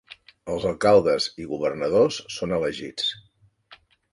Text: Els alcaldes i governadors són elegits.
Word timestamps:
Els 0.53 0.63
alcaldes 0.69 1.27
i 1.45 1.47
governadors 1.53 2.17
són 2.37 2.59
elegits. 2.61 3.13